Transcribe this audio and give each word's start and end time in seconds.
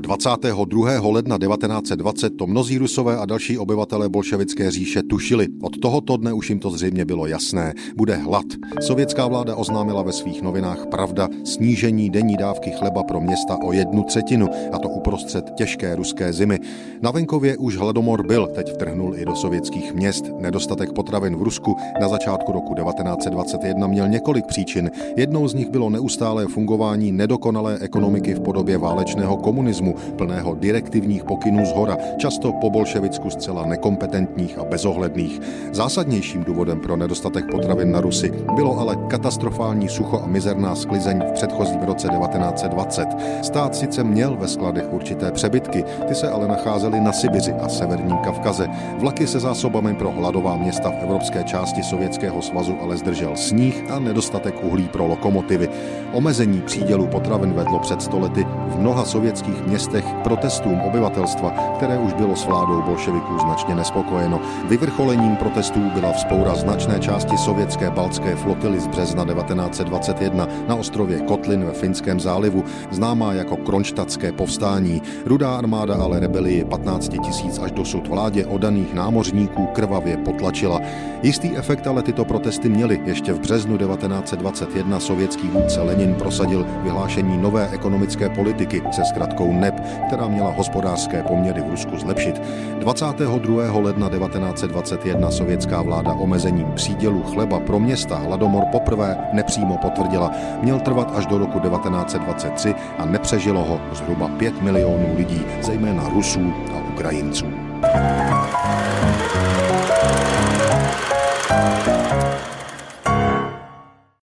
22. 0.00 1.00
ledna 1.10 1.38
1920 1.38 2.36
to 2.36 2.46
mnozí 2.46 2.78
rusové 2.78 3.16
a 3.16 3.26
další 3.26 3.58
obyvatelé 3.58 4.08
bolševické 4.08 4.70
říše 4.70 5.02
tušili. 5.02 5.48
Od 5.62 5.78
tohoto 5.80 6.16
dne 6.16 6.32
už 6.32 6.50
jim 6.50 6.58
to 6.58 6.70
zřejmě 6.70 7.04
bylo 7.04 7.26
jasné. 7.26 7.74
Bude 7.96 8.16
hlad. 8.16 8.44
Sovětská 8.80 9.26
vláda 9.26 9.56
oznámila 9.56 10.02
ve 10.02 10.12
svých 10.12 10.42
novinách 10.42 10.86
Pravda 10.86 11.28
snížení 11.44 12.10
denní 12.10 12.36
dávky 12.36 12.70
chleba 12.70 13.02
pro 13.02 13.20
města 13.20 13.58
o 13.62 13.72
jednu 13.72 14.02
třetinu, 14.02 14.48
a 14.72 14.78
to 14.78 14.88
uprostřed 14.88 15.50
těžké 15.54 15.96
ruské 15.96 16.32
zimy. 16.32 16.58
Na 17.02 17.10
venkově 17.10 17.56
už 17.56 17.76
hladomor 17.76 18.26
byl, 18.26 18.46
teď 18.54 18.72
vtrhnul 18.72 19.16
i 19.16 19.24
do 19.24 19.36
sovětských 19.36 19.94
měst. 19.94 20.24
Nedostatek 20.38 20.92
potravin 20.92 21.36
v 21.36 21.42
Rusku 21.42 21.76
na 22.00 22.08
začátku 22.08 22.52
roku 22.52 22.74
1921 22.74 23.86
měl 23.86 24.08
několik 24.08 24.46
příčin. 24.46 24.90
Jednou 25.16 25.48
z 25.48 25.54
nich 25.54 25.70
bylo 25.70 25.90
neustálé 25.90 26.46
fungování 26.46 27.12
nedokonalé 27.12 27.78
ekonomiky 27.78 28.34
v 28.34 28.40
podobě 28.40 28.78
válečného 28.78 29.36
komunismu, 29.36 29.81
plného 30.16 30.54
direktivních 30.54 31.24
pokynů 31.24 31.66
z 31.66 31.72
hora, 31.72 31.96
často 32.18 32.52
po 32.52 32.70
bolševicku 32.70 33.30
zcela 33.30 33.66
nekompetentních 33.66 34.58
a 34.58 34.64
bezohledných. 34.64 35.40
Zásadnějším 35.72 36.44
důvodem 36.44 36.80
pro 36.80 36.96
nedostatek 36.96 37.44
potravin 37.50 37.92
na 37.92 38.00
Rusy 38.00 38.32
bylo 38.54 38.78
ale 38.78 38.96
katastrofální 38.96 39.88
sucho 39.88 40.20
a 40.24 40.26
mizerná 40.26 40.74
sklizeň 40.74 41.22
v 41.28 41.32
předchozím 41.32 41.80
roce 41.82 42.08
1920. 42.08 43.08
Stát 43.42 43.76
sice 43.76 44.04
měl 44.04 44.36
ve 44.36 44.48
skladech 44.48 44.92
určité 44.92 45.32
přebytky, 45.32 45.84
ty 46.08 46.14
se 46.14 46.30
ale 46.30 46.48
nacházely 46.48 47.00
na 47.00 47.12
Sibiři 47.12 47.52
a 47.52 47.68
severním 47.68 48.16
Kavkaze. 48.16 48.68
Vlaky 48.98 49.26
se 49.26 49.40
zásobami 49.40 49.94
pro 49.94 50.10
hladová 50.10 50.56
města 50.56 50.90
v 50.90 51.02
evropské 51.02 51.44
části 51.44 51.82
Sovětského 51.82 52.42
svazu 52.42 52.76
ale 52.82 52.96
zdržel 52.96 53.36
sníh 53.36 53.90
a 53.90 53.98
nedostatek 53.98 54.54
uhlí 54.64 54.88
pro 54.88 55.06
lokomotivy. 55.06 55.68
Omezení 56.12 56.60
přídělu 56.60 57.06
potravin 57.06 57.52
vedlo 57.52 57.78
před 57.78 58.02
stolety 58.02 58.44
v 58.44 58.78
mnoha 58.78 59.04
sovětských 59.04 59.66
městech 59.72 60.04
k 60.04 60.22
protestům 60.22 60.80
obyvatelstva, 60.80 61.50
které 61.76 61.98
už 61.98 62.12
bylo 62.12 62.36
s 62.36 62.44
vládou 62.44 62.82
bolševiků 62.82 63.38
značně 63.38 63.74
nespokojeno. 63.74 64.40
Vyvrcholením 64.68 65.36
protestů 65.36 65.80
byla 65.94 66.12
vzpoura 66.12 66.54
značné 66.54 67.00
části 67.00 67.38
sovětské 67.38 67.90
baltské 67.90 68.36
flotily 68.36 68.80
z 68.80 68.86
března 68.86 69.24
1921 69.24 70.48
na 70.68 70.74
ostrově 70.74 71.20
Kotlin 71.20 71.64
ve 71.64 71.72
Finském 71.72 72.20
zálivu, 72.20 72.64
známá 72.90 73.32
jako 73.32 73.56
Kronštadtské 73.56 74.32
povstání. 74.32 75.02
Rudá 75.24 75.56
armáda 75.56 75.94
ale 75.94 76.20
rebelii 76.20 76.64
15 76.64 77.12
tisíc 77.24 77.58
až 77.58 77.72
dosud 77.72 78.08
vládě 78.08 78.46
odaných 78.46 78.94
námořníků 78.94 79.66
krvavě 79.66 80.16
potlačila. 80.16 80.80
Jistý 81.22 81.56
efekt 81.56 81.86
ale 81.86 82.02
tyto 82.02 82.24
protesty 82.24 82.68
měly. 82.68 83.00
Ještě 83.04 83.32
v 83.32 83.40
březnu 83.40 83.78
1921 83.78 85.00
sovětský 85.00 85.48
vůdce 85.48 85.80
Lenin 85.80 86.14
prosadil 86.14 86.66
vyhlášení 86.82 87.38
nové 87.38 87.68
ekonomické 87.68 88.28
politiky 88.28 88.82
se 88.90 89.04
zkratkou 89.04 89.51
NEP, 89.52 89.80
která 90.06 90.28
měla 90.28 90.50
hospodářské 90.50 91.22
poměry 91.22 91.60
v 91.60 91.70
Rusku 91.70 91.98
zlepšit. 91.98 92.42
22. 92.78 93.80
ledna 93.80 94.08
1921 94.08 95.30
sovětská 95.30 95.82
vláda 95.82 96.12
omezením 96.12 96.72
přídělu 96.74 97.22
chleba 97.22 97.60
pro 97.60 97.78
města 97.78 98.16
hladomor 98.16 98.64
poprvé 98.72 99.16
nepřímo 99.32 99.76
potvrdila. 99.76 100.30
Měl 100.62 100.80
trvat 100.80 101.12
až 101.16 101.26
do 101.26 101.38
roku 101.38 101.60
1923 101.60 102.74
a 102.98 103.04
nepřežilo 103.04 103.64
ho 103.64 103.80
zhruba 103.92 104.28
5 104.28 104.62
milionů 104.62 105.16
lidí, 105.16 105.42
zejména 105.62 106.08
Rusů 106.08 106.52
a 106.74 106.92
Ukrajinců. 106.92 107.46
thank 107.82 108.06
you 110.56 110.61